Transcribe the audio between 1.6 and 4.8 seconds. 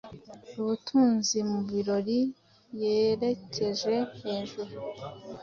birori Yerekeje hejuru